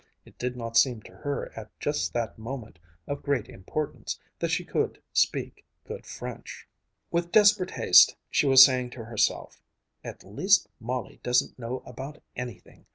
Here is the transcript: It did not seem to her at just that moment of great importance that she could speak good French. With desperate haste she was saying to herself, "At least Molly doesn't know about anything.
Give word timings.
It 0.25 0.39
did 0.39 0.57
not 0.57 0.77
seem 0.77 1.03
to 1.03 1.11
her 1.11 1.51
at 1.55 1.69
just 1.79 2.11
that 2.13 2.39
moment 2.39 2.79
of 3.05 3.21
great 3.21 3.47
importance 3.47 4.17
that 4.39 4.49
she 4.49 4.65
could 4.65 4.99
speak 5.13 5.63
good 5.85 6.07
French. 6.07 6.67
With 7.11 7.31
desperate 7.31 7.69
haste 7.69 8.15
she 8.31 8.47
was 8.47 8.65
saying 8.65 8.89
to 8.97 9.05
herself, 9.05 9.61
"At 10.03 10.23
least 10.23 10.67
Molly 10.79 11.19
doesn't 11.21 11.59
know 11.59 11.83
about 11.85 12.17
anything. 12.35 12.87